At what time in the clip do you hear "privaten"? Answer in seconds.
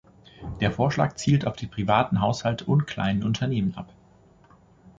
1.67-2.21